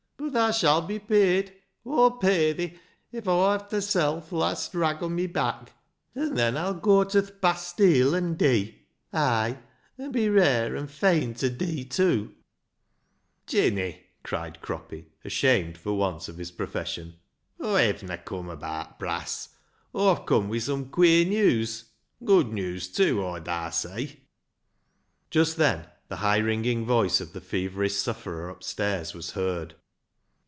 But 0.23 0.33
thaa 0.33 0.51
shall 0.57 0.81
be 0.83 0.99
paid. 0.99 1.51
Aw'll 1.85 2.11
pay 2.17 2.53
thi 2.53 2.79
if 3.11 3.27
Aw 3.27 3.51
hev 3.53 3.67
ta 3.69 3.79
sell 3.81 4.21
th' 4.21 4.31
last 4.31 4.73
rag 4.75 5.01
o' 5.03 5.09
my 5.09 5.25
back. 5.27 5.73
An' 6.15 6.35
then 6.35 6.55
Aw'll 6.55 6.75
goa 6.79 7.05
to 7.07 7.21
th' 7.23 7.41
bastile 7.41 8.15
an' 8.15 8.35
dee. 8.35 8.83
Ay, 9.11 9.57
an' 9.97 10.11
be 10.13 10.29
rare 10.29 10.77
an' 10.77 10.87
fain 10.87 11.33
ta 11.33 11.49
dee 11.49 11.83
tew!" 11.83 12.33
"Jinny," 13.47 14.05
cried 14.23 14.61
Croppy, 14.61 15.07
ashamed 15.25 15.77
for 15.77 15.97
once 15.97 16.29
of 16.29 16.37
his 16.37 16.51
profession," 16.51 17.15
Aw 17.59 17.75
hev'na 17.77 18.17
come 18.23 18.47
abaat 18.51 18.99
brass. 18.99 19.49
Aw've 19.93 20.25
come 20.27 20.47
wi' 20.49 20.59
some 20.59 20.89
queer 20.91 21.25
news. 21.25 21.85
Good 22.23 22.53
news 22.53 22.87
tew. 22.89 23.21
Aw 23.23 23.39
darr 23.39 23.73
say!" 23.73 24.21
Just 25.31 25.57
then 25.57 25.87
the 26.09 26.17
high 26.17 26.37
ringing 26.37 26.85
voice 26.85 27.19
of 27.19 27.33
the 27.33 27.41
feverish 27.41 27.95
sufferer 27.95 28.47
upstairs 28.49 29.13
was 29.13 29.31
heard. 29.31 29.75